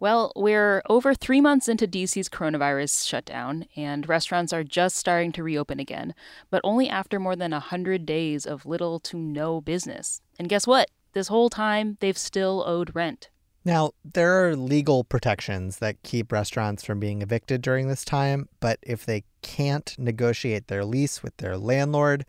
[0.00, 5.42] Well, we're over three months into DC's coronavirus shutdown, and restaurants are just starting to
[5.42, 6.14] reopen again,
[6.48, 10.22] but only after more than 100 days of little to no business.
[10.38, 10.90] And guess what?
[11.12, 13.28] This whole time, they've still owed rent.
[13.62, 18.78] Now, there are legal protections that keep restaurants from being evicted during this time, but
[18.82, 22.24] if they can't negotiate their lease with their landlord,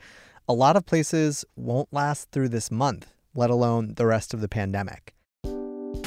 [0.46, 4.50] a lot of places won't last through this month, let alone the rest of the
[4.50, 5.14] pandemic.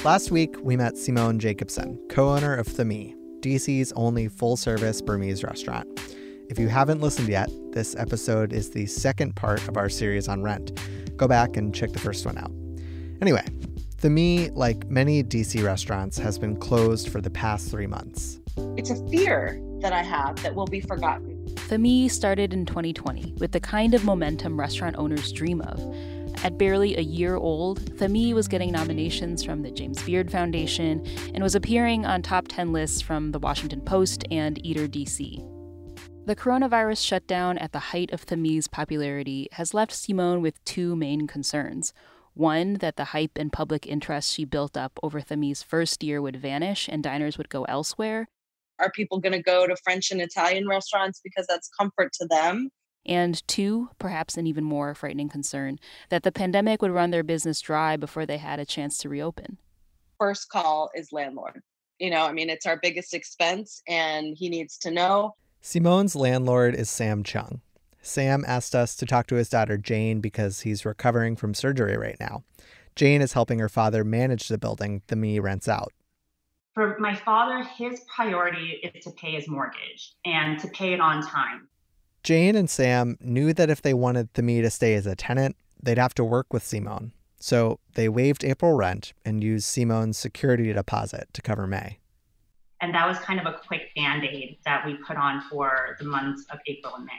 [0.04, 5.42] Last week, we met Simone Jacobson, co owner of Thamee, DC's only full service Burmese
[5.42, 5.88] restaurant.
[6.50, 10.42] If you haven't listened yet, this episode is the second part of our series on
[10.42, 10.78] rent.
[11.16, 12.50] Go back and check the first one out.
[13.22, 13.46] Anyway,
[13.96, 18.40] Thamee, like many DC restaurants, has been closed for the past three months.
[18.76, 21.46] It's a fear that I have that will be forgotten.
[21.54, 25.80] Thamee started in 2020 with the kind of momentum restaurant owners dream of
[26.44, 31.42] at barely a year old, Thamee was getting nominations from the James Beard Foundation and
[31.42, 35.42] was appearing on top 10 lists from the Washington Post and Eater DC.
[36.26, 41.26] The coronavirus shutdown at the height of Thamee's popularity has left Simone with two main
[41.26, 41.94] concerns.
[42.34, 46.36] One, that the hype and public interest she built up over Thamee's first year would
[46.36, 48.28] vanish and diners would go elsewhere.
[48.78, 52.70] Are people going to go to French and Italian restaurants because that's comfort to them?
[53.06, 57.60] And two, perhaps an even more frightening concern, that the pandemic would run their business
[57.60, 59.58] dry before they had a chance to reopen.
[60.18, 61.62] First call is landlord.
[61.98, 65.36] You know, I mean, it's our biggest expense, and he needs to know.
[65.62, 67.60] Simone's landlord is Sam Chung.
[68.02, 72.18] Sam asked us to talk to his daughter Jane because he's recovering from surgery right
[72.20, 72.42] now.
[72.96, 75.92] Jane is helping her father manage the building Thamee rents out.
[76.74, 81.22] For my father, his priority is to pay his mortgage and to pay it on
[81.22, 81.68] time.
[82.24, 85.98] Jane and Sam knew that if they wanted Thamee to stay as a tenant, they'd
[85.98, 87.12] have to work with Simone.
[87.38, 91.98] So they waived April rent and used Simone's security deposit to cover May.
[92.80, 96.06] And that was kind of a quick band aid that we put on for the
[96.06, 97.12] months of April and May.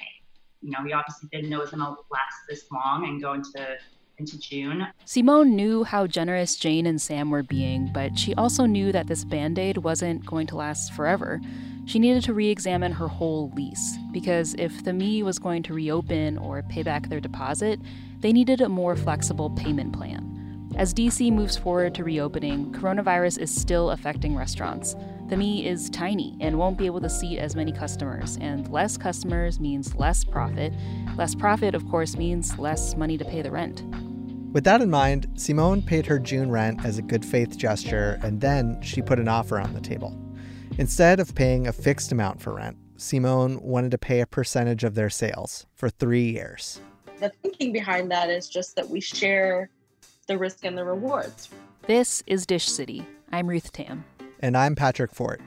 [0.62, 3.34] You know, we obviously didn't know it was going to last this long and go
[3.34, 3.78] into
[4.18, 4.88] into June.
[5.06, 9.26] Simone knew how generous Jane and Sam were being, but she also knew that this
[9.26, 11.42] band aid wasn't going to last forever.
[11.86, 16.38] She needed to re examine her whole lease, because if Thamee was going to reopen
[16.38, 17.80] or pay back their deposit,
[18.20, 20.32] they needed a more flexible payment plan.
[20.76, 24.94] As DC moves forward to reopening, coronavirus is still affecting restaurants.
[25.30, 29.60] Thamee is tiny and won't be able to seat as many customers, and less customers
[29.60, 30.74] means less profit.
[31.18, 33.84] Less profit, of course, means less money to pay the rent.
[34.56, 38.40] With that in mind, Simone paid her June rent as a good faith gesture, and
[38.40, 40.18] then she put an offer on the table.
[40.78, 44.96] Instead of paying a fixed amount for rent, Simone wanted to pay a percentage of
[44.96, 46.80] their sales for three years.
[47.20, 49.70] The thinking behind that is just that we share
[50.26, 51.50] the risk and the rewards.
[51.86, 53.06] This is Dish City.
[53.34, 54.06] I'm Ruth Tam.
[54.40, 55.42] And I'm Patrick Fort.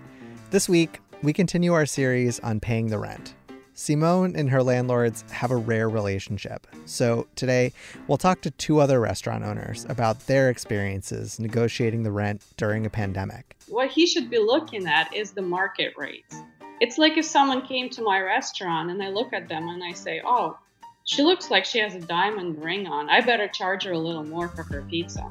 [0.51, 3.35] This week, we continue our series on paying the rent.
[3.79, 6.67] Simone and her landlords have a rare relationship.
[6.85, 7.73] So today,
[8.09, 12.91] we'll talk to two other restaurant owners about their experiences negotiating the rent during a
[12.91, 13.57] pandemic.
[13.69, 16.35] What he should be looking at is the market rates.
[16.81, 19.93] It's like if someone came to my restaurant and I look at them and I
[19.93, 20.59] say, oh,
[21.05, 23.09] she looks like she has a diamond ring on.
[23.09, 25.31] I better charge her a little more for her pizza.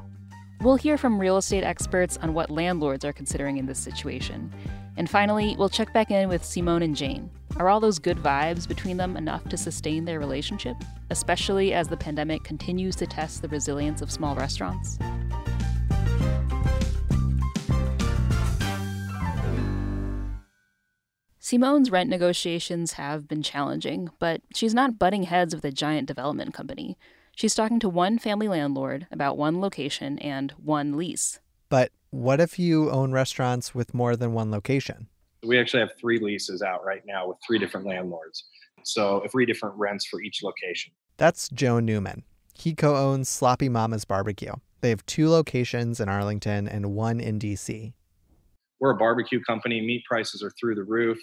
[0.62, 4.50] We'll hear from real estate experts on what landlords are considering in this situation.
[4.96, 7.30] And finally, we'll check back in with Simone and Jane.
[7.58, 10.76] Are all those good vibes between them enough to sustain their relationship,
[11.10, 14.96] especially as the pandemic continues to test the resilience of small restaurants?
[21.40, 26.54] Simone's rent negotiations have been challenging, but she's not butting heads with a giant development
[26.54, 26.96] company.
[27.34, 31.40] She's talking to one family landlord about one location and one lease.
[31.68, 35.08] But what if you own restaurants with more than one location?
[35.44, 38.44] We actually have three leases out right now with three different landlords.
[38.84, 40.92] So, three different rents for each location.
[41.16, 42.24] That's Joe Newman.
[42.54, 44.52] He co owns Sloppy Mama's Barbecue.
[44.80, 47.92] They have two locations in Arlington and one in DC.
[48.80, 49.80] We're a barbecue company.
[49.80, 51.18] Meat prices are through the roof.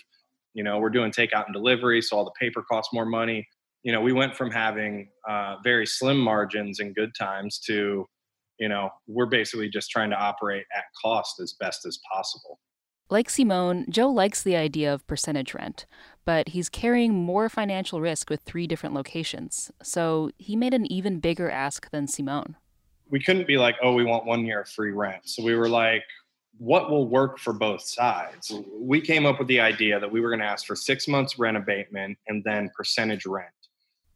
[0.54, 3.48] You know, we're doing takeout and delivery, so all the paper costs more money.
[3.84, 8.06] You know, we went from having uh, very slim margins in good times to
[8.60, 12.60] you know, we're basically just trying to operate at cost as best as possible.
[13.10, 15.86] Like Simone, Joe likes the idea of percentage rent,
[16.26, 19.72] but he's carrying more financial risk with three different locations.
[19.84, 22.56] So he made an even bigger ask than Simone.
[23.12, 25.30] We couldn't be like, oh, we want one year of free rent.
[25.30, 26.04] So we were like,
[26.58, 28.52] what will work for both sides?
[28.74, 31.38] We came up with the idea that we were going to ask for six months
[31.38, 33.50] rent abatement and then percentage rent.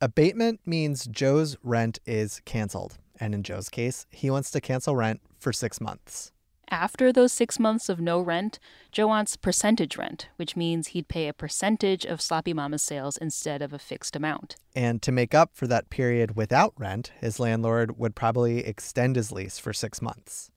[0.02, 5.22] Abatement means Joe's rent is canceled and in Joe's case, he wants to cancel rent
[5.38, 6.32] for six months.
[6.72, 8.60] After those six months of no rent,
[8.92, 13.64] Joe wants percentage rent, which means he'd pay a percentage of Sloppy Mama's sales instead
[13.64, 14.56] of a fixed amount.
[14.76, 19.32] And to make up for that period without rent, his landlord would probably extend his
[19.32, 20.52] lease for six months.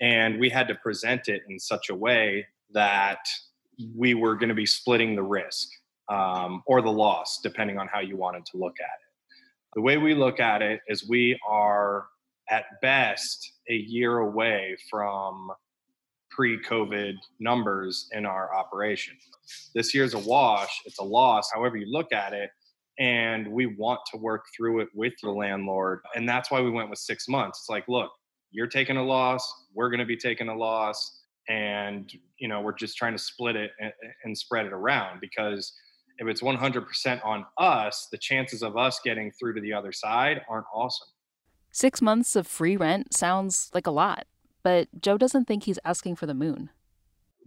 [0.00, 3.24] And we had to present it in such a way that
[3.94, 5.68] we were going to be splitting the risk
[6.08, 9.36] um, or the loss, depending on how you wanted to look at it.
[9.74, 12.06] The way we look at it is we are
[12.50, 15.50] at best a year away from
[16.30, 19.16] pre-COVID numbers in our operation.
[19.74, 22.50] This year's a wash, it's a loss, however you look at it.
[23.00, 26.00] And we want to work through it with the landlord.
[26.16, 27.60] And that's why we went with six months.
[27.60, 28.10] It's like, look,
[28.50, 31.22] you're taking a loss, we're going to be taking a loss.
[31.48, 33.92] And, you know, we're just trying to split it and,
[34.24, 35.72] and spread it around because
[36.18, 40.42] if it's 100% on us, the chances of us getting through to the other side
[40.48, 41.08] aren't awesome.
[41.80, 44.26] Six months of free rent sounds like a lot,
[44.64, 46.70] but Joe doesn't think he's asking for the moon.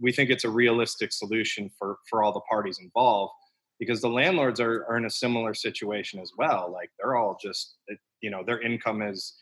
[0.00, 3.34] We think it's a realistic solution for, for all the parties involved
[3.78, 6.72] because the landlords are, are in a similar situation as well.
[6.72, 7.76] Like they're all just,
[8.22, 9.34] you know, their income has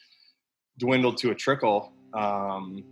[0.81, 2.83] dwindled to a trickle, um,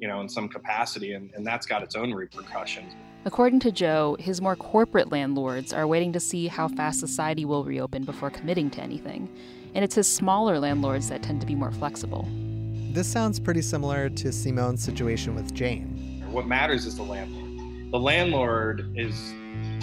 [0.00, 2.92] you know, in some capacity, and, and that's got its own repercussions.
[3.24, 7.62] According to Joe, his more corporate landlords are waiting to see how fast society will
[7.62, 9.28] reopen before committing to anything
[9.76, 12.26] and it's his smaller landlords that tend to be more flexible.
[12.94, 16.24] This sounds pretty similar to Simone's situation with Jane.
[16.30, 17.92] What matters is the landlord.
[17.92, 19.34] The landlord is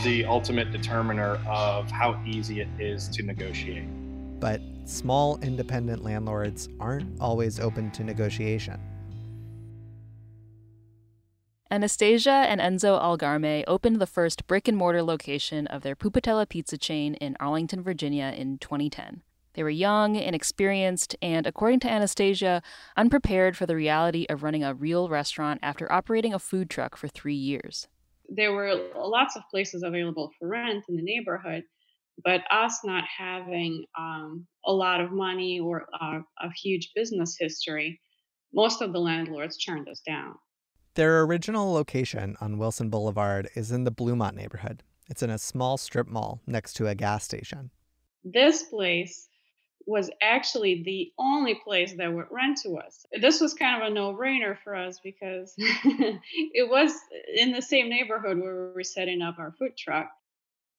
[0.04, 3.86] the ultimate determiner of how easy it is to negotiate.
[4.40, 8.80] But small independent landlords aren't always open to negotiation.
[11.70, 16.80] Anastasia and Enzo Algarme opened the first brick and mortar location of their Pupatella pizza
[16.80, 19.22] chain in Arlington, Virginia in 2010.
[19.54, 22.62] They were young, inexperienced, and, according to Anastasia,
[22.98, 27.08] unprepared for the reality of running a real restaurant after operating a food truck for
[27.08, 27.88] three years.
[28.30, 31.64] There were lots of places available for rent in the neighborhood,
[32.24, 38.00] but us not having um, a lot of money or uh, a huge business history,
[38.54, 40.36] most of the landlords turned us down.
[40.96, 44.84] Their original location on Wilson Boulevard is in the Bluemont neighborhood.
[45.10, 47.72] It's in a small strip mall next to a gas station.
[48.24, 49.28] This place
[49.86, 53.06] was actually the only place that would rent to us.
[53.20, 56.94] This was kind of a no brainer for us because it was
[57.36, 60.10] in the same neighborhood where we were setting up our food truck.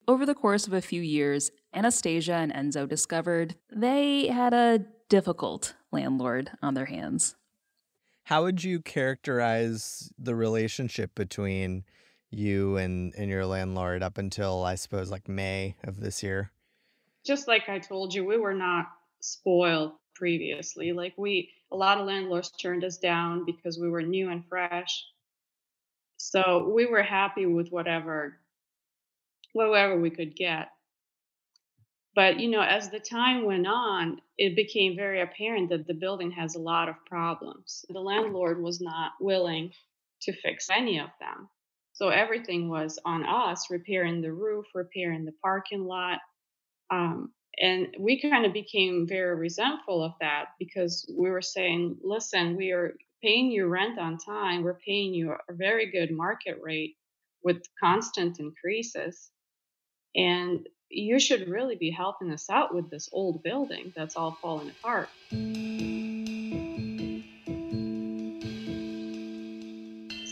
[0.07, 5.75] Over the course of a few years, Anastasia and Enzo discovered they had a difficult
[5.93, 7.37] landlord on their hands.
[8.25, 11.85] How would you characterize the relationship between
[12.31, 16.51] you and, and your landlord up until, I suppose, like May of this year?
[17.25, 18.87] Just like I told you, we were not
[19.21, 20.93] spoiled previously.
[20.93, 25.05] Like we, a lot of landlords turned us down because we were new and fresh.
[26.17, 28.39] So we were happy with whatever,
[29.53, 30.69] whatever we could get.
[32.15, 36.31] But you know, as the time went on, it became very apparent that the building
[36.31, 37.85] has a lot of problems.
[37.89, 39.73] The landlord was not willing
[40.23, 41.49] to fix any of them.
[41.93, 46.21] So everything was on us repairing the roof, repairing the parking lot,
[46.91, 52.57] um, and we kind of became very resentful of that because we were saying, listen,
[52.57, 56.97] we are paying you rent on time, we're paying you a very good market rate
[57.43, 59.31] with constant increases.
[60.17, 64.71] And you should really be helping us out with this old building that's all falling
[64.71, 65.09] apart.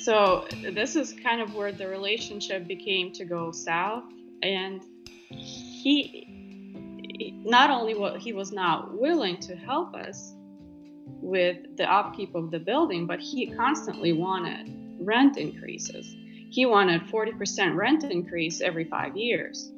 [0.04, 4.02] So, this is kind of where the relationship became to go south.
[4.42, 4.82] And
[5.28, 6.31] he
[7.44, 10.34] not only what he was not willing to help us
[11.20, 16.14] with the upkeep of the building, but he constantly wanted rent increases.
[16.50, 19.72] He wanted 40% rent increase every five years.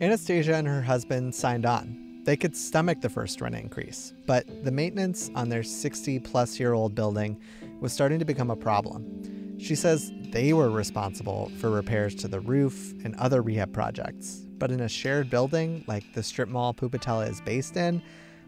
[0.00, 2.22] Anastasia and her husband signed on.
[2.24, 6.72] They could stomach the first rent increase, but the maintenance on their 60 plus year
[6.72, 7.40] old building
[7.80, 9.58] was starting to become a problem.
[9.58, 14.70] She says they were responsible for repairs to the roof and other rehab projects, but
[14.70, 18.02] in a shared building like the strip mall Pupatella is based in,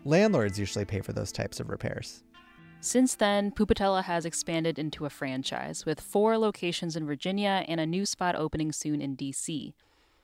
[0.04, 2.22] landlords usually pay for those types of repairs.
[2.82, 7.86] Since then, Pupatella has expanded into a franchise with four locations in Virginia and a
[7.86, 9.74] new spot opening soon in DC.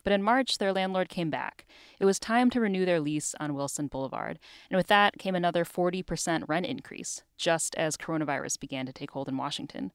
[0.05, 1.67] But in March, their landlord came back.
[1.99, 4.39] It was time to renew their lease on Wilson Boulevard,
[4.71, 9.29] and with that came another 40% rent increase, just as coronavirus began to take hold
[9.29, 9.93] in Washington.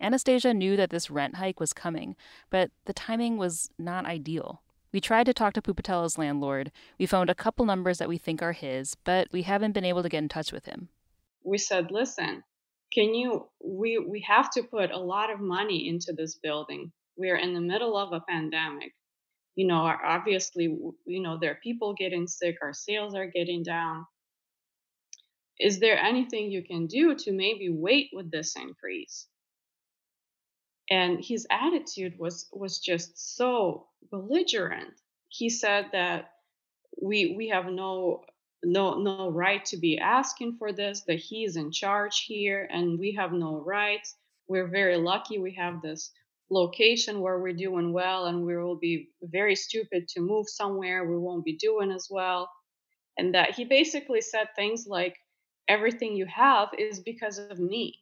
[0.00, 2.16] Anastasia knew that this rent hike was coming,
[2.50, 4.60] but the timing was not ideal.
[4.92, 6.70] We tried to talk to Pupatella's landlord.
[6.98, 10.02] We phoned a couple numbers that we think are his, but we haven't been able
[10.02, 10.88] to get in touch with him.
[11.44, 12.44] We said, listen,
[12.92, 17.36] can you we we have to put a lot of money into this building we're
[17.36, 18.92] in the middle of a pandemic
[19.54, 20.64] you know obviously
[21.06, 24.04] you know there are people getting sick our sales are getting down
[25.58, 29.26] is there anything you can do to maybe wait with this increase
[30.92, 34.92] and his attitude was was just so belligerent.
[35.28, 36.32] He said that
[37.00, 38.24] we we have no
[38.62, 43.12] no no right to be asking for this that he's in charge here and we
[43.12, 44.16] have no rights.
[44.48, 46.12] We're very lucky we have this
[46.50, 51.08] location where we're doing well and we will be very stupid to move somewhere.
[51.08, 52.50] We won't be doing as well.
[53.16, 55.16] And that he basically said things like
[55.68, 58.01] everything you have is because of me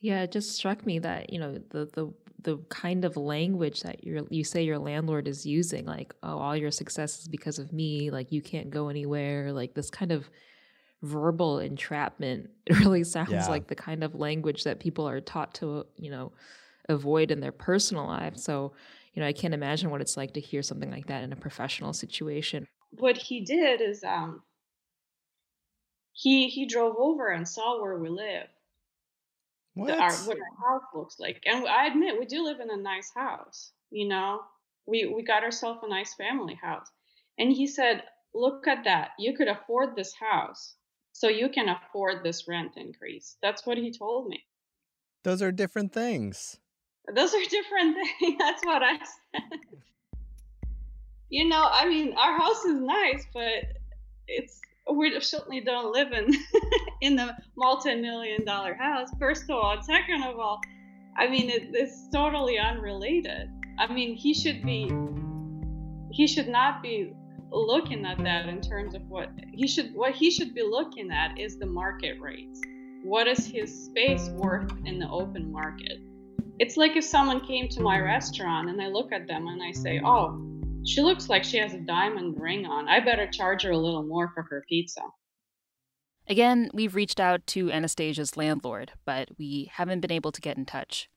[0.00, 2.12] yeah it just struck me that you know the the
[2.42, 6.56] the kind of language that you you say your landlord is using like oh all
[6.56, 10.28] your success is because of me like you can't go anywhere like this kind of
[11.02, 13.48] verbal entrapment it really sounds yeah.
[13.48, 16.32] like the kind of language that people are taught to you know
[16.88, 18.42] avoid in their personal lives.
[18.42, 18.72] So
[19.14, 21.36] you know i can't imagine what it's like to hear something like that in a
[21.36, 22.66] professional situation.
[22.90, 24.42] What he did is um
[26.12, 28.46] he he drove over and saw where we live
[29.76, 29.98] what?
[29.98, 31.42] our what our house looks like.
[31.44, 33.72] And I admit we do live in a nice house.
[33.90, 34.40] You know,
[34.86, 36.86] we we got ourselves a nice family house.
[37.38, 38.02] And he said,
[38.34, 39.10] "Look at that.
[39.18, 40.74] You could afford this house,
[41.12, 44.42] so you can afford this rent increase." That's what he told me.
[45.24, 46.58] Those are different things.
[47.14, 48.36] Those are different things.
[48.38, 49.60] That's what I said.
[51.28, 53.76] you know, I mean, our house is nice, but
[54.26, 54.58] it's
[54.90, 56.32] we certainly don't live in
[57.00, 60.60] in the multi-million dollar house first of all and second of all
[61.16, 63.48] i mean it, it's totally unrelated
[63.78, 64.90] i mean he should be
[66.10, 67.12] he should not be
[67.52, 71.38] looking at that in terms of what he should what he should be looking at
[71.38, 72.60] is the market rates
[73.02, 75.98] what is his space worth in the open market
[76.58, 79.70] it's like if someone came to my restaurant and i look at them and i
[79.70, 80.42] say oh
[80.86, 82.88] she looks like she has a diamond ring on.
[82.88, 85.00] I better charge her a little more for her pizza.
[86.28, 90.66] Again, we've reached out to Anastasia's landlord, but we haven't been able to get in
[90.66, 91.08] touch.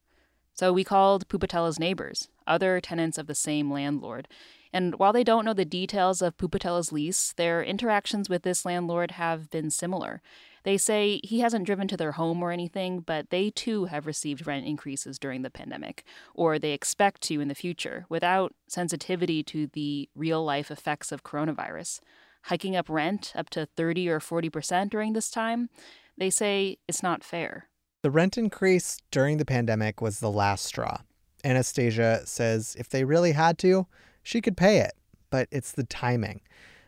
[0.53, 4.27] So we called Pupatella's neighbors, other tenants of the same landlord.
[4.71, 9.11] And while they don't know the details of Pupatella's lease, their interactions with this landlord
[9.11, 10.21] have been similar.
[10.63, 14.45] They say he hasn't driven to their home or anything, but they too have received
[14.45, 16.03] rent increases during the pandemic,
[16.35, 21.23] or they expect to in the future, without sensitivity to the real life effects of
[21.23, 22.01] coronavirus.
[22.43, 25.69] Hiking up rent up to 30 or 40% during this time,
[26.17, 27.67] they say it's not fair.
[28.01, 30.99] The rent increase during the pandemic was the last straw.
[31.43, 33.87] Anastasia says if they really had to,
[34.23, 34.93] she could pay it,
[35.29, 36.41] but it's the timing.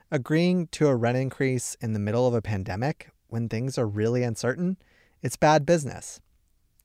[0.10, 4.24] Agreeing to a rent increase in the middle of a pandemic when things are really
[4.24, 4.78] uncertain,
[5.22, 6.20] it's bad business.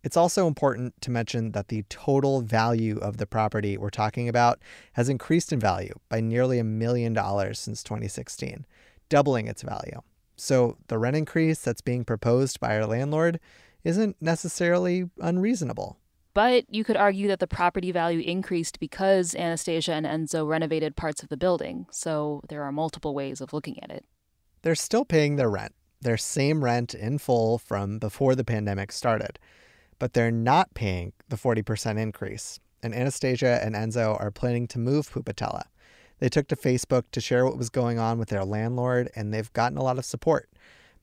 [0.06, 4.60] It's also important to mention that the total value of the property we're talking about
[4.92, 8.64] has increased in value by nearly a million dollars since 2016,
[9.08, 10.00] doubling its value.
[10.36, 13.40] So the rent increase that's being proposed by our landlord
[13.82, 15.98] isn't necessarily unreasonable.
[16.34, 21.24] But you could argue that the property value increased because Anastasia and Enzo renovated parts
[21.24, 24.04] of the building, so there are multiple ways of looking at it.
[24.62, 29.40] They're still paying their rent, their same rent in full from before the pandemic started,
[29.98, 32.60] but they're not paying the 40% increase.
[32.82, 35.64] And Anastasia and Enzo are planning to move Pupatella.
[36.18, 39.52] They took to Facebook to share what was going on with their landlord, and they've
[39.52, 40.48] gotten a lot of support.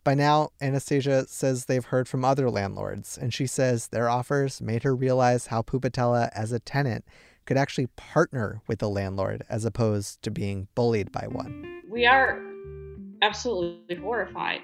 [0.03, 4.83] By now, Anastasia says they've heard from other landlords, and she says their offers made
[4.83, 7.05] her realize how Pupatella, as a tenant,
[7.45, 11.81] could actually partner with the landlord as opposed to being bullied by one.
[11.89, 12.41] We are
[13.21, 14.61] absolutely horrified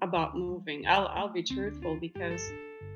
[0.00, 0.86] about moving.
[0.86, 2.40] I'll, I'll be truthful because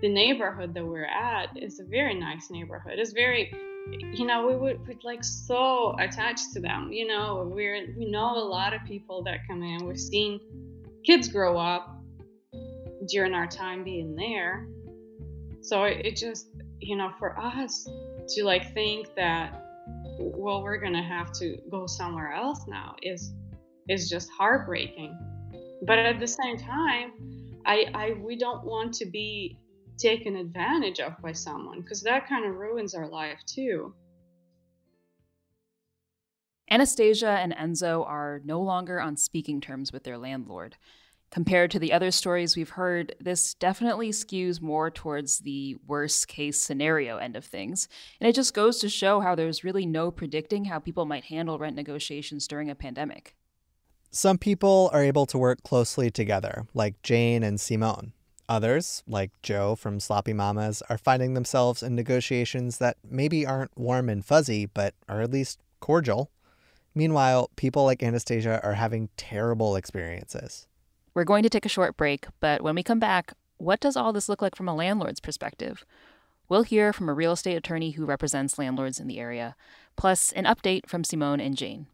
[0.01, 2.95] the neighborhood that we're at is a very nice neighborhood.
[2.97, 3.53] It's very,
[4.13, 6.93] you know, we would we like so attached to them.
[6.93, 9.87] You know, we're we know a lot of people that come in.
[9.87, 10.41] We've seen
[11.05, 11.97] kids grow up
[13.09, 14.67] during our time being there.
[15.61, 16.49] So it, it just,
[16.81, 17.89] you know, for us
[18.29, 19.63] to like think that
[20.19, 23.33] well we're gonna have to go somewhere else now is
[23.89, 25.17] is just heartbreaking
[25.87, 27.13] but at the same time
[27.67, 29.59] i i we don't want to be
[29.99, 33.95] taken advantage of by someone because that kind of ruins our life too
[36.71, 40.77] anastasia and enzo are no longer on speaking terms with their landlord
[41.33, 46.63] Compared to the other stories we've heard, this definitely skews more towards the worst case
[46.63, 47.89] scenario end of things.
[48.21, 51.59] And it just goes to show how there's really no predicting how people might handle
[51.59, 53.35] rent negotiations during a pandemic.
[54.11, 58.13] Some people are able to work closely together, like Jane and Simone.
[58.53, 64.11] Others, like Joe from Sloppy Mamas, are finding themselves in negotiations that maybe aren't warm
[64.11, 66.31] and fuzzy, but are at least cordial.
[66.95, 70.67] Meanwhile, people like Anastasia are having terrible experiences.
[71.15, 74.13] We're going to take a short break, but when we come back, what does all
[74.13, 75.87] this look like from a landlord's perspective?
[76.51, 79.57] We'll hear from a real estate attorney who represents landlords in the area,
[79.97, 81.87] plus an update from Simone and Jane.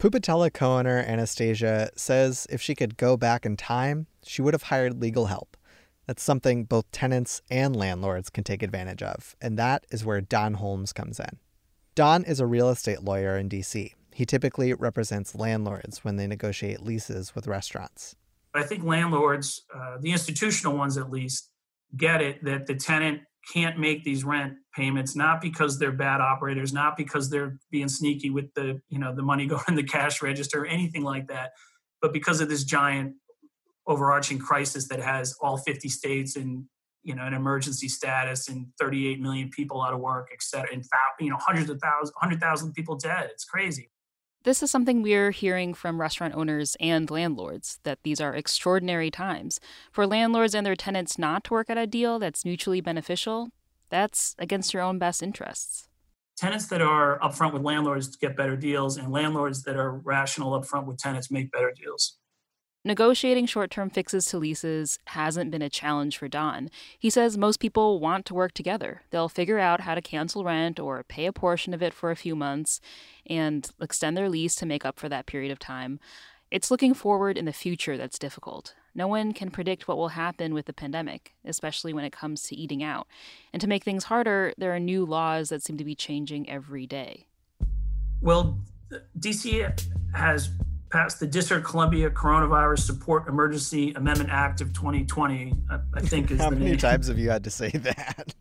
[0.00, 4.98] Pupatella co-owner Anastasia says if she could go back in time, she would have hired
[4.98, 5.58] legal help.
[6.06, 10.54] That's something both tenants and landlords can take advantage of, and that is where Don
[10.54, 11.38] Holmes comes in.
[11.94, 13.92] Don is a real estate lawyer in DC.
[14.14, 18.16] He typically represents landlords when they negotiate leases with restaurants.
[18.54, 21.50] I think landlords, uh, the institutional ones at least,
[21.94, 23.20] get it that the tenant
[23.52, 28.30] can't make these rent payments not because they're bad operators not because they're being sneaky
[28.30, 31.52] with the you know the money going in the cash register or anything like that
[32.02, 33.14] but because of this giant
[33.86, 36.64] overarching crisis that has all 50 states and
[37.02, 40.84] you know an emergency status and 38 million people out of work et cetera and
[41.18, 43.30] you know hundreds of thousands 100000 people dead.
[43.32, 43.90] It's crazy
[44.44, 49.60] this is something we're hearing from restaurant owners and landlords that these are extraordinary times.
[49.92, 53.50] For landlords and their tenants not to work out a deal that's mutually beneficial,
[53.90, 55.88] that's against your own best interests.
[56.38, 60.86] Tenants that are upfront with landlords get better deals, and landlords that are rational upfront
[60.86, 62.16] with tenants make better deals.
[62.82, 66.70] Negotiating short term fixes to leases hasn't been a challenge for Don.
[66.98, 69.02] He says most people want to work together.
[69.10, 72.16] They'll figure out how to cancel rent or pay a portion of it for a
[72.16, 72.80] few months
[73.26, 76.00] and extend their lease to make up for that period of time.
[76.50, 78.74] It's looking forward in the future that's difficult.
[78.94, 82.56] No one can predict what will happen with the pandemic, especially when it comes to
[82.56, 83.06] eating out.
[83.52, 86.86] And to make things harder, there are new laws that seem to be changing every
[86.86, 87.26] day.
[88.22, 88.58] Well,
[89.18, 90.50] DC has
[90.90, 95.54] passed the District of Columbia Coronavirus Support Emergency Amendment Act of 2020.
[95.70, 96.76] I, I think is how many name.
[96.76, 98.34] times have you had to say that?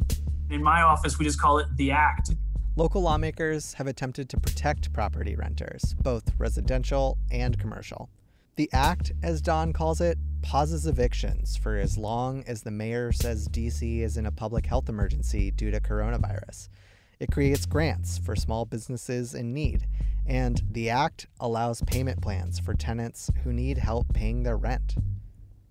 [0.49, 2.31] In my office, we just call it the Act.
[2.75, 8.09] Local lawmakers have attempted to protect property renters, both residential and commercial.
[8.55, 13.47] The act, as Don calls it, pauses evictions for as long as the mayor says
[13.47, 16.69] DC is in a public health emergency due to coronavirus.
[17.19, 19.85] It creates grants for small businesses in need,
[20.25, 24.95] and the Act allows payment plans for tenants who need help paying their rent.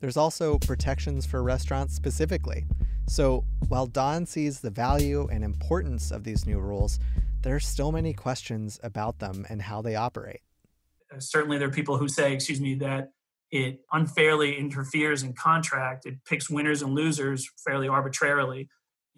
[0.00, 2.66] There's also protections for restaurants specifically.
[3.06, 6.98] So while Don sees the value and importance of these new rules,
[7.40, 10.40] there are still many questions about them and how they operate.
[11.10, 13.08] Uh, certainly, there are people who say, excuse me, that
[13.50, 16.04] it unfairly interferes in contract.
[16.04, 18.68] It picks winners and losers fairly arbitrarily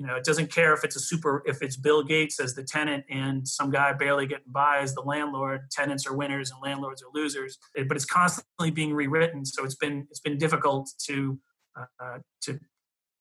[0.00, 2.62] you know it doesn't care if it's a super if it's bill gates as the
[2.62, 5.70] tenant and some guy barely getting by as the landlord.
[5.70, 7.58] Tenants are winners and landlords are losers.
[7.76, 9.44] But it's constantly being rewritten.
[9.44, 11.38] So it's been it's been difficult to
[11.78, 12.58] uh, to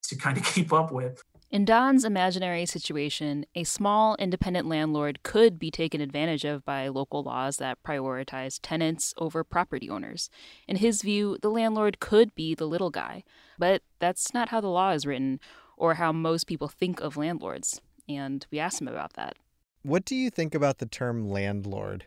[0.04, 1.22] to kind of keep up with.
[1.52, 7.24] In Don's imaginary situation, a small independent landlord could be taken advantage of by local
[7.24, 10.30] laws that prioritize tenants over property owners.
[10.68, 13.24] In his view, the landlord could be the little guy,
[13.58, 15.40] but that's not how the law is written
[15.80, 17.82] or how most people think of landlords.
[18.08, 19.38] And we asked him about that.
[19.82, 22.06] What do you think about the term landlord?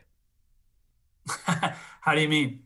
[1.45, 2.63] how do you mean?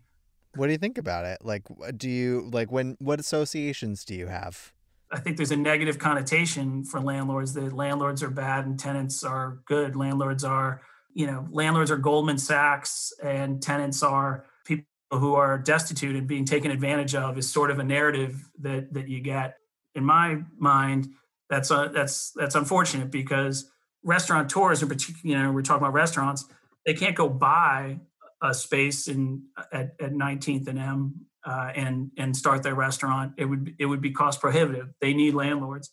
[0.55, 1.39] What do you think about it?
[1.43, 1.63] Like,
[1.95, 2.97] do you like when?
[2.99, 4.73] What associations do you have?
[5.11, 9.59] I think there's a negative connotation for landlords that landlords are bad and tenants are
[9.65, 9.95] good.
[9.95, 10.81] Landlords are,
[11.13, 16.43] you know, landlords are Goldman Sachs and tenants are people who are destitute and being
[16.43, 19.57] taken advantage of is sort of a narrative that that you get
[19.97, 21.09] in my mind,
[21.49, 23.69] that's uh, that's that's unfortunate because
[24.03, 26.45] restaurateurs, in particular, you know, we're talking about restaurants,
[26.85, 27.99] they can't go buy
[28.41, 33.33] a space in at, at 19th and M uh, and and start their restaurant.
[33.37, 34.89] It would it would be cost prohibitive.
[35.01, 35.89] They need landlords,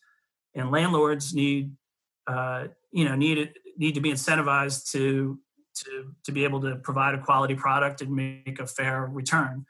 [0.54, 1.72] and landlords need
[2.26, 5.38] uh, you know need need to be incentivized to
[5.76, 9.64] to to be able to provide a quality product and make a fair return.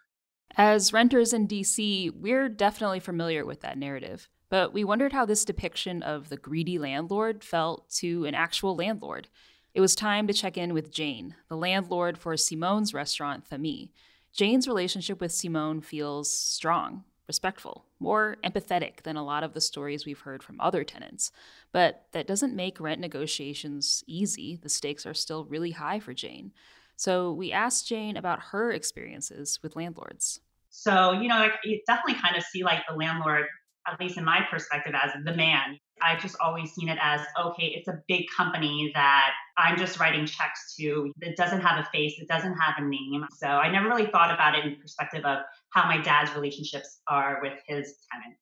[0.57, 5.45] As renters in DC, we're definitely familiar with that narrative, but we wondered how this
[5.45, 9.27] depiction of the greedy landlord felt to an actual landlord.
[9.75, 13.91] It was time to check in with Jane, the landlord for Simone's restaurant, Thamee.
[14.33, 20.07] Jane's relationship with Simone feels strong, respectful, more empathetic than a lot of the stories
[20.07, 21.33] we've heard from other tenants.
[21.73, 24.55] But that doesn't make rent negotiations easy.
[24.63, 26.53] The stakes are still really high for Jane.
[26.97, 30.41] So we asked Jane about her experiences with landlords.
[30.71, 33.47] So, you know, you definitely kind of see like the landlord
[33.87, 35.79] at least in my perspective, as the man.
[36.03, 40.27] I've just always seen it as okay, it's a big company that I'm just writing
[40.27, 41.13] checks to.
[41.21, 43.25] It doesn't have a face, it doesn't have a name.
[43.39, 45.39] So I never really thought about it in perspective of
[45.71, 48.41] how my dad's relationships are with his tenants.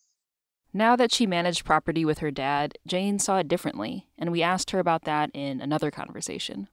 [0.72, 4.70] Now that she managed property with her dad, Jane saw it differently, and we asked
[4.70, 6.68] her about that in another conversation.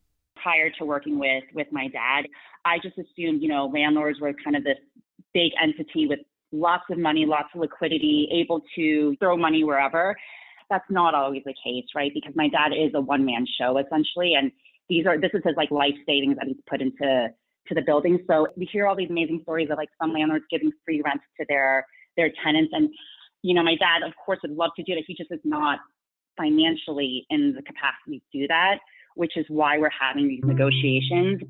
[0.49, 2.23] Prior to working with with my dad,
[2.65, 4.79] I just assumed, you know, landlords were kind of this
[5.31, 10.15] big entity with lots of money, lots of liquidity, able to throw money wherever.
[10.71, 12.12] That's not always the case, right?
[12.12, 14.51] Because my dad is a one man show essentially, and
[14.89, 17.29] these are this is his like life savings that he's put into
[17.67, 18.17] to the building.
[18.27, 21.45] So we hear all these amazing stories of like some landlords giving free rent to
[21.47, 21.85] their
[22.17, 22.89] their tenants, and
[23.43, 25.03] you know, my dad of course would love to do that.
[25.05, 25.77] He just is not
[26.38, 28.79] financially in the capacity to do that,
[29.19, 31.41] which is why we're having these negotiations.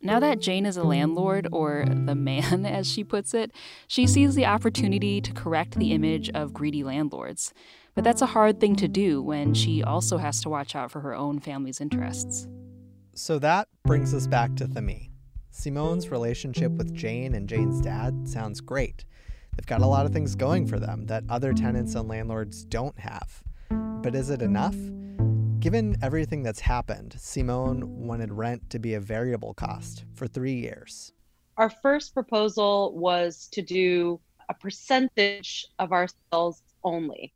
[0.00, 3.52] Now that Jane is a landlord, or the man as she puts it,
[3.86, 7.52] she sees the opportunity to correct the image of greedy landlords.
[7.94, 11.00] But that's a hard thing to do when she also has to watch out for
[11.00, 12.48] her own family's interests.
[13.14, 15.10] So that brings us back to Thamee.
[15.50, 19.04] Simone's relationship with Jane and Jane's dad sounds great.
[19.54, 22.98] They've got a lot of things going for them that other tenants and landlords don't
[22.98, 23.42] have.
[23.68, 24.76] But is it enough?
[25.68, 31.12] Given everything that's happened, Simone wanted rent to be a variable cost for three years.
[31.58, 37.34] Our first proposal was to do a percentage of our sales only.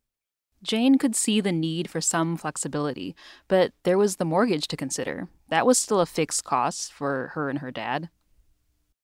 [0.63, 3.15] Jane could see the need for some flexibility,
[3.49, 5.29] but there was the mortgage to consider.
[5.51, 8.09] That was still a fixed cost for her and her dad.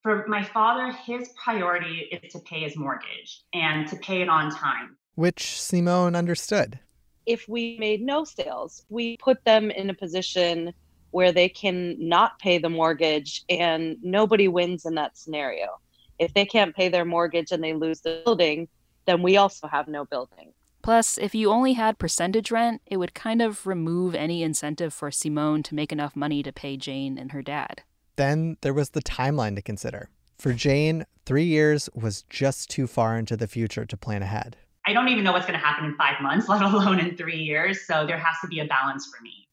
[0.03, 4.51] For my father, his priority is to pay his mortgage and to pay it on
[4.51, 4.97] time.
[5.17, 6.81] Which Simone understood
[7.29, 10.73] if we made no sales, we put them in a position
[11.11, 15.79] where they can not pay the mortgage and nobody wins in that scenario.
[16.19, 18.67] If they can't pay their mortgage and they lose the building,
[19.05, 20.53] then we also have no building.
[20.81, 25.11] Plus, if you only had percentage rent, it would kind of remove any incentive for
[25.11, 27.83] Simone to make enough money to pay Jane and her dad.
[28.17, 30.09] Then there was the timeline to consider.
[30.39, 34.57] For Jane, three years was just too far into the future to plan ahead.
[34.89, 37.37] I don't even know what's going to happen in five months, let alone in three
[37.37, 37.87] years.
[37.87, 39.47] So there has to be a balance for me.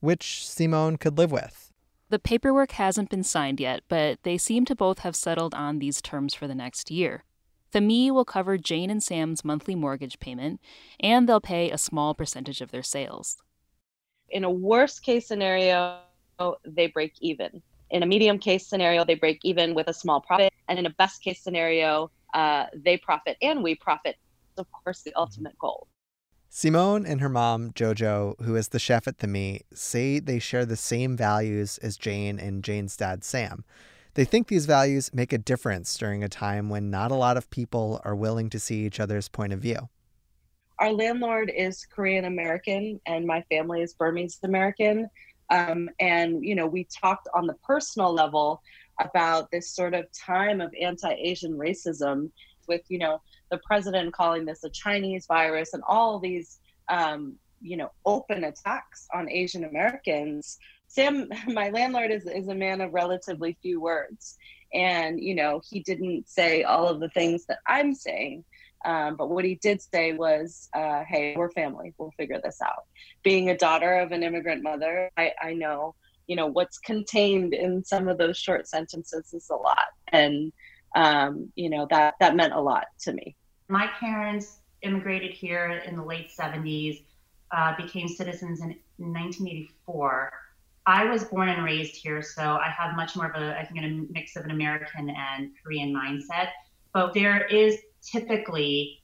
[0.00, 1.72] Which Simone could live with.
[2.08, 6.02] The paperwork hasn't been signed yet, but they seem to both have settled on these
[6.02, 7.22] terms for the next year.
[7.72, 10.60] Thamee will cover Jane and Sam's monthly mortgage payment,
[10.98, 13.36] and they'll pay a small percentage of their sales.
[14.30, 16.00] In a worst case scenario,
[16.64, 17.62] they break even.
[17.90, 20.52] In a medium case scenario, they break even with a small profit.
[20.68, 24.16] And in a best case scenario, uh, they profit and we profit
[24.58, 25.88] of course, the ultimate goal.
[26.48, 30.76] Simone and her mom, Jojo, who is the chef at Thamee, say they share the
[30.76, 33.64] same values as Jane and Jane's dad, Sam.
[34.14, 37.48] They think these values make a difference during a time when not a lot of
[37.48, 39.88] people are willing to see each other's point of view.
[40.78, 45.08] Our landlord is Korean American, and my family is Burmese American.
[45.48, 48.60] Um, and, you know, we talked on the personal level
[49.00, 52.30] about this sort of time of anti Asian racism
[52.68, 57.76] with, you know, the president calling this a Chinese virus and all these, um, you
[57.76, 60.58] know, open attacks on Asian Americans.
[60.88, 64.38] Sam, my landlord, is, is a man of relatively few words.
[64.74, 68.44] And, you know, he didn't say all of the things that I'm saying.
[68.84, 71.94] Um, but what he did say was, uh, hey, we're family.
[71.98, 72.84] We'll figure this out.
[73.22, 75.94] Being a daughter of an immigrant mother, I, I know,
[76.26, 79.78] you know, what's contained in some of those short sentences is a lot.
[80.08, 80.52] And,
[80.94, 83.36] um, you know, that, that meant a lot to me.
[83.68, 87.04] My parents immigrated here in the late 70s,
[87.52, 90.32] uh, became citizens in 1984.
[90.84, 93.84] I was born and raised here, so I have much more of a, I think,
[93.84, 96.48] a mix of an American and Korean mindset.
[96.92, 99.02] But there is typically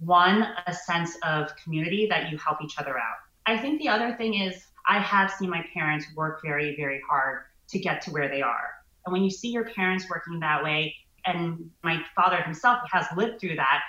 [0.00, 3.18] one, a sense of community that you help each other out.
[3.46, 7.42] I think the other thing is I have seen my parents work very, very hard
[7.68, 8.70] to get to where they are.
[9.06, 10.94] And when you see your parents working that way,
[11.26, 13.82] and my father himself has lived through that,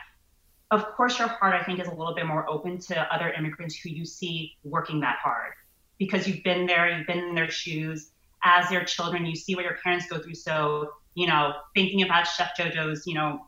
[0.72, 3.76] of course, your heart, I think, is a little bit more open to other immigrants
[3.76, 5.54] who you see working that hard
[5.98, 8.12] because you've been there, you've been in their shoes.
[8.44, 10.34] As their children, you see what your parents go through.
[10.34, 13.46] So, you know, thinking about Chef JoJo's, you know,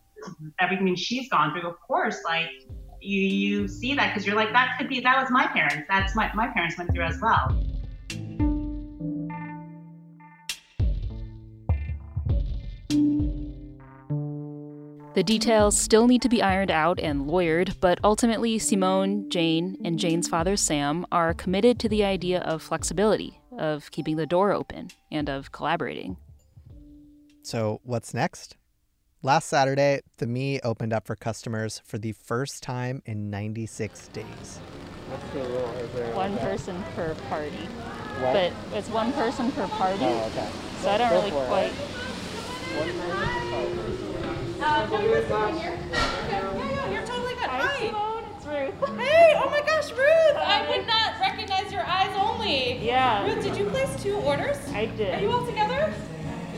[0.60, 2.50] everything she's gone through, of course, like
[3.04, 5.88] you you see that because you're like, that could be that was my parents.
[5.90, 7.64] That's my my parents went through as well.
[15.14, 20.00] The details still need to be ironed out and lawyered, but ultimately, Simone, Jane, and
[20.00, 24.90] Jane's father, Sam, are committed to the idea of flexibility, of keeping the door open,
[25.12, 26.18] and of collaborating.
[27.44, 28.56] So, what's next?
[29.26, 34.60] Last Saturday, Thamee opened up for customers for the first time in 96 days.
[35.08, 35.70] What's the rule?
[35.80, 37.56] Is there One person per party.
[38.20, 38.34] What?
[38.34, 40.00] But it's one person per party.
[40.04, 40.50] Oh, okay.
[40.82, 41.48] So I don't Go really for it.
[41.48, 41.72] quite.
[42.76, 45.80] One person Uh, can we just come in here?
[45.92, 47.50] Yeah, yeah, you're totally good.
[47.50, 47.88] Hi.
[47.88, 49.00] Simone, it's Ruth.
[49.00, 50.36] Hey, oh my gosh, Ruth!
[50.38, 52.78] I would not recognize your eyes only.
[52.86, 53.24] Yeah.
[53.26, 54.58] Ruth, did you place two orders?
[54.74, 55.16] I did.
[55.16, 55.94] Are you all together?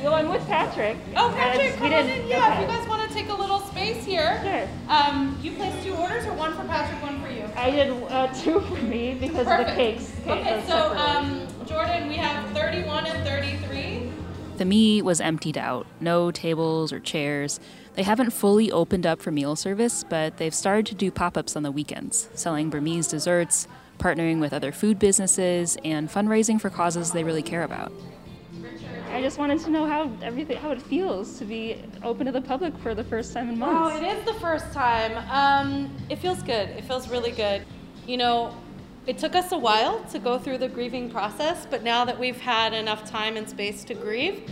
[0.04, 0.98] Well, I'm with Patrick.
[1.16, 2.28] Oh, Patrick, And come on didn't- in.
[2.28, 4.40] Yeah, if you guys want to take a little space here.
[4.44, 4.68] Sure.
[4.96, 7.44] Um, you placed two orders or one for Patrick, one for you?
[7.56, 10.12] I did uh, two for me because of the cakes.
[10.28, 14.12] Okay, those so um, Jordan, we have 31 and 33.
[14.58, 15.86] Thamee was emptied out.
[16.00, 17.60] No tables or chairs.
[17.96, 21.56] They haven't fully opened up for meal service, but they've started to do pop ups
[21.56, 23.68] on the weekends, selling Burmese desserts,
[24.00, 27.92] partnering with other food businesses, and fundraising for causes they really care about.
[29.26, 32.78] Just wanted to know how everything how it feels to be open to the public
[32.78, 33.96] for the first time in months.
[33.96, 35.18] Oh, it is the first time.
[35.32, 36.70] Um, it feels good.
[36.70, 37.66] It feels really good.
[38.06, 38.56] You know,
[39.08, 42.40] it took us a while to go through the grieving process, but now that we've
[42.40, 44.48] had enough time and space to grieve,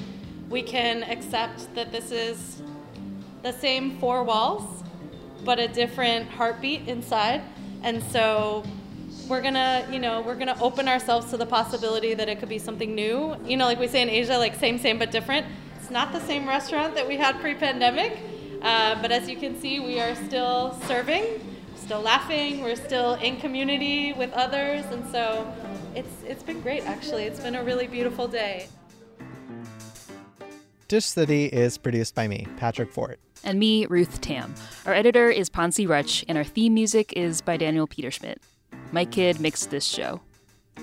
[0.49, 2.63] we can accept that this is
[3.43, 4.83] the same four walls,
[5.45, 7.43] but a different heartbeat inside.
[7.83, 8.63] And so
[9.27, 12.59] we're gonna, you know, we're gonna open ourselves to the possibility that it could be
[12.59, 13.36] something new.
[13.45, 15.45] You know, like we say in Asia, like same, same, but different.
[15.79, 18.17] It's not the same restaurant that we had pre-pandemic,
[18.62, 21.25] uh, but as you can see, we are still serving,
[21.75, 25.53] still laughing, we're still in community with others, and so
[25.95, 26.86] it's it's been great.
[26.86, 28.67] Actually, it's been a really beautiful day.
[30.88, 33.19] Dish City is produced by me, Patrick Fort.
[33.43, 34.53] And me, Ruth Tam.
[34.86, 38.38] Our editor is Ponzi Rutch, and our theme music is by Daniel Peterschmidt.
[38.93, 40.21] Mike kid mixed this show.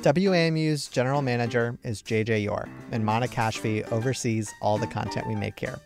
[0.03, 5.59] WAMU's general manager is JJ Yore, and Mana Kashfi oversees all the content we make
[5.59, 5.79] here.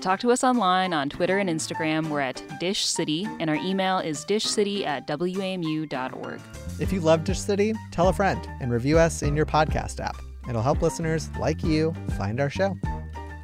[0.00, 2.08] Talk to us online on Twitter and Instagram.
[2.08, 6.40] We're at Dish City, and our email is dishcity at wamu.org.
[6.80, 10.16] If you love Dish City, tell a friend and review us in your podcast app.
[10.48, 12.76] It'll help listeners like you find our show.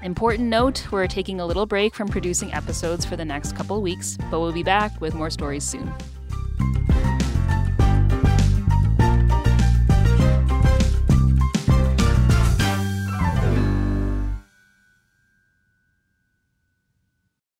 [0.02, 4.18] Important note we're taking a little break from producing episodes for the next couple weeks,
[4.28, 5.92] but we'll be back with more stories soon.